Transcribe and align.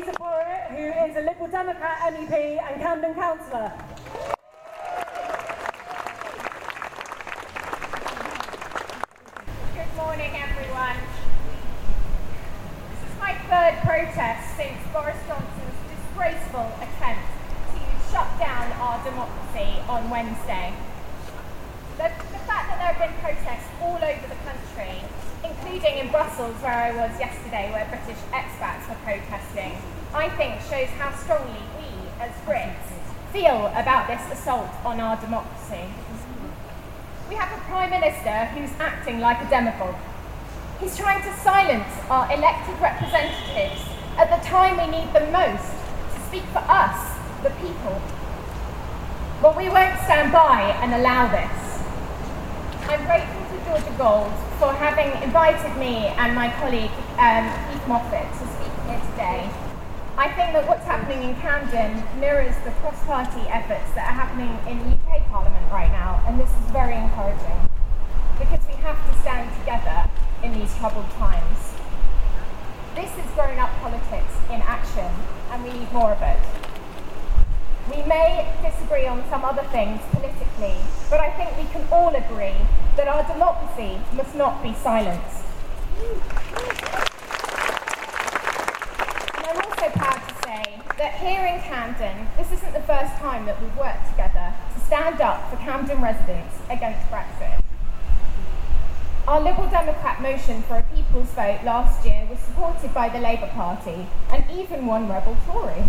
Louisa 0.00 0.66
who 0.70 1.10
is 1.10 1.16
a 1.16 1.20
Liberal 1.20 1.48
Democrat 1.48 1.98
MEP 2.14 2.32
and 2.32 2.80
Camden 2.80 3.14
councillor. 3.14 3.70
Good 9.74 9.96
morning, 9.96 10.32
everyone. 10.40 10.96
This 12.88 13.10
is 13.10 13.18
my 13.20 13.34
third 13.50 13.76
protest 13.84 14.56
since 14.56 14.78
Boris 14.92 15.20
Johnson's 15.28 15.76
disgraceful 15.92 16.72
attempt 16.80 17.28
to 17.74 17.80
shut 18.10 18.38
down 18.38 18.72
our 18.80 19.04
democracy 19.04 19.82
on 19.86 20.08
Wednesday. 20.08 20.72
The, 21.98 22.08
the 22.32 22.40
fact 22.48 22.72
that 22.72 22.78
there 22.80 22.92
have 22.94 22.98
been 22.98 23.20
protests 23.20 23.68
all 23.82 24.00
over 24.00 24.26
the 24.26 24.40
country, 24.48 25.04
including 25.44 25.98
in 25.98 26.10
Brussels, 26.10 26.56
where 26.62 26.72
I 26.72 26.92
was 26.92 27.20
yesterday, 27.20 27.70
where 27.70 27.84
British 27.84 28.22
expats 28.32 28.88
were 28.88 28.96
protesting, 29.04 29.76
I 30.12 30.28
think 30.30 30.58
shows 30.62 30.90
how 30.98 31.14
strongly 31.14 31.62
we, 31.78 31.86
as 32.18 32.34
Brits, 32.42 32.90
feel 33.32 33.70
about 33.78 34.08
this 34.08 34.20
assault 34.32 34.66
on 34.84 34.98
our 34.98 35.14
democracy. 35.16 35.86
We 37.28 37.36
have 37.36 37.56
a 37.56 37.62
Prime 37.70 37.90
Minister 37.90 38.46
who's 38.50 38.74
acting 38.80 39.20
like 39.20 39.38
a 39.38 39.48
demagogue. 39.48 39.94
He's 40.80 40.96
trying 40.96 41.22
to 41.22 41.32
silence 41.38 41.86
our 42.10 42.26
elected 42.26 42.74
representatives 42.82 43.86
at 44.18 44.34
the 44.34 44.44
time 44.44 44.82
we 44.82 44.90
need 44.90 45.12
them 45.14 45.30
most 45.30 45.70
to 45.70 46.20
speak 46.26 46.42
for 46.50 46.64
us, 46.66 47.14
the 47.44 47.50
people. 47.62 48.02
But 49.40 49.56
we 49.56 49.68
won't 49.68 49.94
stand 50.10 50.32
by 50.32 50.74
and 50.82 50.92
allow 50.92 51.30
this. 51.30 51.54
I'm 52.90 53.06
grateful 53.06 53.46
to 53.46 53.64
Georgia 53.64 53.94
Gould 53.96 54.34
for 54.58 54.74
having 54.74 55.22
invited 55.22 55.78
me 55.78 56.10
and 56.18 56.34
my 56.34 56.50
colleague 56.58 56.90
um, 57.14 57.46
Keith 57.70 57.86
Moffitt 57.86 58.26
to 58.26 58.44
speak 58.58 58.74
here 58.90 59.00
today. 59.12 59.69
I 60.20 60.28
think 60.36 60.52
that 60.52 60.68
what's 60.68 60.84
happening 60.84 61.22
in 61.24 61.34
Camden 61.40 61.96
mirrors 62.20 62.52
the 62.68 62.72
cross-party 62.84 63.40
efforts 63.48 63.88
that 63.96 64.04
are 64.04 64.12
happening 64.12 64.52
in 64.68 64.76
the 64.84 64.92
UK 64.92 65.24
Parliament 65.32 65.64
right 65.72 65.88
now, 65.88 66.20
and 66.28 66.38
this 66.38 66.50
is 66.60 66.68
very 66.76 66.92
encouraging 66.92 67.56
because 68.36 68.60
we 68.68 68.76
have 68.84 69.00
to 69.00 69.16
stand 69.24 69.48
together 69.64 70.04
in 70.44 70.52
these 70.52 70.68
troubled 70.76 71.08
times. 71.16 71.72
This 72.94 73.08
is 73.16 73.24
grown-up 73.32 73.72
politics 73.80 74.36
in 74.52 74.60
action, 74.60 75.08
and 75.56 75.64
we 75.64 75.72
need 75.72 75.90
more 75.90 76.12
of 76.12 76.20
it. 76.20 76.36
We 77.88 78.04
may 78.04 78.44
disagree 78.60 79.06
on 79.06 79.24
some 79.30 79.42
other 79.42 79.64
things 79.72 80.04
politically, 80.12 80.76
but 81.08 81.20
I 81.20 81.32
think 81.32 81.56
we 81.56 81.64
can 81.72 81.88
all 81.88 82.12
agree 82.14 82.60
that 83.00 83.08
our 83.08 83.24
democracy 83.24 83.96
must 84.12 84.36
not 84.36 84.62
be 84.62 84.74
silenced. 84.74 85.48
And 89.32 89.48
I'm 89.48 89.64
also 89.64 89.88
that 91.00 91.14
here 91.14 91.46
in 91.46 91.58
Camden, 91.62 92.28
this 92.36 92.52
isn't 92.52 92.74
the 92.74 92.82
first 92.82 93.16
time 93.16 93.46
that 93.46 93.56
we've 93.62 93.74
worked 93.78 94.06
together 94.10 94.52
to 94.74 94.80
stand 94.84 95.18
up 95.22 95.48
for 95.48 95.56
Camden 95.56 95.98
residents 96.02 96.58
against 96.68 97.00
Brexit. 97.08 97.58
Our 99.26 99.40
Liberal 99.40 99.70
Democrat 99.70 100.20
motion 100.20 100.60
for 100.60 100.76
a 100.76 100.82
people's 100.94 101.30
vote 101.32 101.60
last 101.64 102.04
year 102.04 102.26
was 102.28 102.38
supported 102.40 102.92
by 102.92 103.08
the 103.08 103.18
Labour 103.18 103.46
Party 103.46 104.04
and 104.30 104.44
even 104.52 104.84
one 104.84 105.08
rebel 105.08 105.38
Tory. 105.46 105.88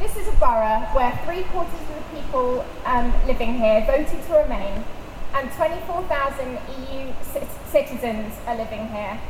this 0.00 0.16
is 0.16 0.26
a 0.26 0.36
borough 0.42 0.82
where 0.90 1.14
three 1.24 1.44
quarters 1.44 1.78
of 1.78 1.94
the 1.94 2.16
people 2.16 2.64
um, 2.84 3.14
living 3.28 3.54
here 3.54 3.86
voted 3.86 4.20
to 4.26 4.32
remain 4.34 4.82
and 5.34 5.48
24,000 5.52 6.58
EU 6.90 7.12
c- 7.22 7.46
citizens 7.70 8.34
are 8.48 8.56
living 8.56 8.88
here 8.88 9.20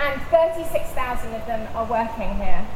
and 0.00 0.22
36,000 0.30 1.34
of 1.34 1.44
them 1.46 1.68
are 1.76 1.84
working 1.84 2.36
here. 2.36 2.66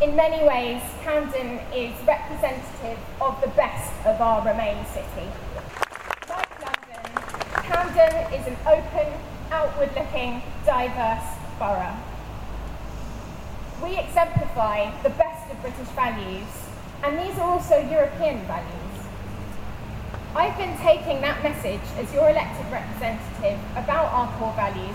In 0.00 0.14
many 0.14 0.46
ways, 0.46 0.80
Camden 1.02 1.58
is 1.74 1.92
representative 2.06 2.98
of 3.20 3.40
the 3.40 3.48
best 3.58 3.92
of 4.06 4.20
our 4.20 4.46
Remain 4.46 4.86
city. 4.94 5.26
Like 6.28 6.54
London, 6.62 7.02
Camden 7.66 8.32
is 8.32 8.46
an 8.46 8.56
open, 8.64 9.12
outward-looking, 9.50 10.40
diverse 10.64 11.26
borough. 11.58 11.96
We 13.82 13.98
exemplify 13.98 14.92
the 15.02 15.10
best 15.10 15.50
of 15.50 15.60
British 15.62 15.88
values, 15.98 16.46
and 17.02 17.18
these 17.18 17.36
are 17.36 17.50
also 17.50 17.78
European 17.78 18.38
values. 18.46 18.98
I've 20.36 20.56
been 20.56 20.78
taking 20.78 21.20
that 21.22 21.42
message 21.42 21.82
as 21.98 22.14
your 22.14 22.30
elected 22.30 22.70
representative 22.70 23.58
about 23.74 24.12
our 24.12 24.30
core 24.38 24.54
values 24.54 24.94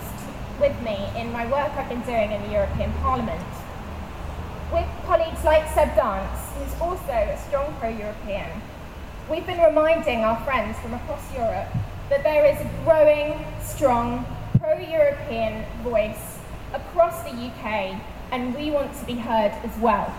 with 0.58 0.80
me 0.80 1.10
in 1.14 1.30
my 1.30 1.44
work 1.44 1.76
I've 1.76 1.90
been 1.90 2.00
doing 2.08 2.32
in 2.32 2.40
the 2.44 2.52
European 2.52 2.90
Parliament. 3.02 3.44
With 4.74 4.88
colleagues 5.06 5.44
like 5.44 5.72
Seb 5.72 5.94
Dance, 5.94 6.50
who's 6.58 6.80
also 6.80 7.12
a 7.12 7.38
strong 7.46 7.72
pro-European, 7.78 8.50
we've 9.30 9.46
been 9.46 9.62
reminding 9.62 10.24
our 10.24 10.36
friends 10.44 10.76
from 10.80 10.94
across 10.94 11.32
Europe 11.32 11.68
that 12.10 12.24
there 12.24 12.44
is 12.44 12.60
a 12.60 12.68
growing, 12.82 13.46
strong, 13.62 14.26
pro-European 14.58 15.64
voice 15.84 16.38
across 16.72 17.22
the 17.22 17.30
UK, 17.30 18.00
and 18.32 18.52
we 18.56 18.72
want 18.72 18.92
to 18.98 19.04
be 19.06 19.14
heard 19.14 19.52
as 19.62 19.78
well. 19.78 20.12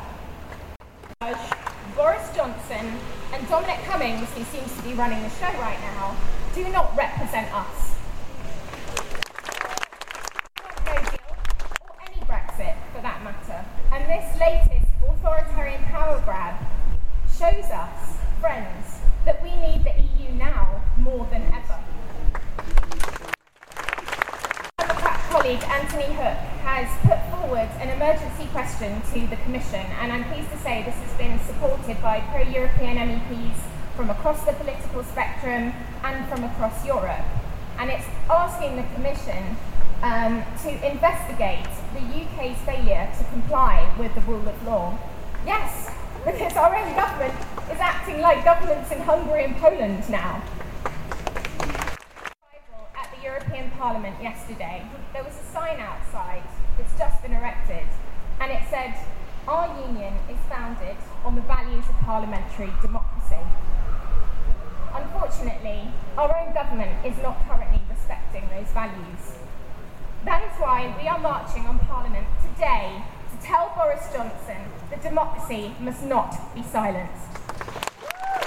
Boris 1.94 2.34
Johnson 2.34 2.94
and 3.34 3.50
Dominic 3.50 3.84
Cummings, 3.84 4.30
who 4.36 4.44
seems 4.46 4.74
to 4.78 4.82
be 4.84 4.94
running 4.94 5.22
the 5.22 5.30
show 5.32 5.52
right 5.60 5.82
now, 5.82 6.16
do 6.54 6.64
not 6.70 6.96
represent 6.96 7.54
us. 7.54 7.96
Not 10.64 10.86
no 10.86 10.94
deal, 11.12 11.36
or 11.82 11.96
any 12.08 12.22
Brexit 12.22 12.76
for 12.96 13.02
that 13.02 13.22
matter. 13.22 13.66
And 13.92 14.04
this 14.10 14.40
latest 14.40 14.92
authoritarian 15.08 15.82
power 15.86 16.22
grab 16.26 16.56
shows 17.38 17.70
us, 17.70 18.16
friends, 18.40 19.02
that 19.26 19.44
we 19.44 19.52
need 19.58 19.84
the 19.84 19.92
EU 19.92 20.32
now 20.36 20.82
more 20.98 21.28
than 21.30 21.42
ever. 21.52 21.80
Democrat 24.78 25.20
colleague 25.30 25.62
Antony 25.64 26.14
Hook 26.16 26.40
has 26.64 26.88
put 27.04 27.20
forward 27.36 27.68
an 27.84 27.90
emergency 27.90 28.48
question 28.54 29.02
to 29.12 29.28
the 29.28 29.36
Commission, 29.44 29.86
and 30.00 30.14
I'm 30.14 30.24
pleased 30.32 30.50
to 30.52 30.58
say 30.60 30.84
this 30.84 30.96
has 30.96 31.18
been 31.18 31.38
supported 31.40 32.02
by 32.02 32.22
pro 32.32 32.42
European 32.44 32.96
MEPs 32.96 33.60
from 33.98 34.10
across 34.10 34.46
the 34.46 34.54
political 34.54 35.04
spectrum 35.04 35.74
and 36.06 36.26
from 36.30 36.46
across 36.46 36.86
Europe. 36.86 37.26
And 37.78 37.92
it's 37.92 38.06
asking 38.30 38.78
the 38.78 38.88
Commission 38.96 39.58
um, 40.02 40.42
to 40.64 40.70
investigate 40.90 41.68
the 41.96 42.00
UK's 42.00 42.58
failure 42.60 43.12
to 43.18 43.24
comply 43.26 43.94
with 44.00 44.16
the 44.16 44.22
rule 44.22 44.48
of 44.48 44.66
law. 44.66 44.98
Yes, 45.46 45.85
because 46.26 46.58
our 46.58 46.76
own 46.76 46.96
government 46.96 47.34
is 47.72 47.80
acting 47.80 48.20
like 48.20 48.44
governments 48.44 48.92
in 48.92 49.00
Hungary 49.02 49.46
and 49.46 49.56
Poland 49.58 50.10
now 50.10 50.42
at 52.98 53.12
the 53.16 53.24
European 53.24 53.70
Parliament 53.72 54.16
yesterday, 54.22 54.84
there 55.14 55.24
was 55.24 55.34
a 55.38 55.54
sign 55.54 55.80
outside 55.80 56.42
that's 56.78 56.98
just 56.98 57.22
been 57.22 57.34
erected, 57.34 57.86
and 58.40 58.52
it 58.52 58.64
said, 58.70 58.96
Our 59.48 59.68
union 59.88 60.14
is 60.30 60.38
founded 60.50 60.98
on 61.24 61.36
the 61.36 61.42
values 61.42 61.86
of 61.88 61.96
parliamentary 62.02 62.72
democracy. 62.82 63.44
Unfortunately, 64.94 65.92
our 66.18 66.36
own 66.36 66.54
government 66.54 67.06
is 67.06 67.18
not 67.22 67.38
currently 67.48 67.82
respecting 67.90 68.50
those 68.50 68.72
values. 68.74 69.38
That 70.24 70.42
is 70.42 70.58
why 70.60 70.96
we 71.00 71.08
are 71.08 71.20
marching 71.20 71.68
on 71.68 71.78
Parliament 71.80 72.26
today 72.42 73.04
to 73.36 73.48
tell 73.48 73.72
Boris 73.76 74.08
Johnson 74.14 74.58
that 74.90 75.02
democracy 75.02 75.74
must 75.80 76.04
not 76.06 76.54
be 76.54 76.64
silenced. 76.64 77.35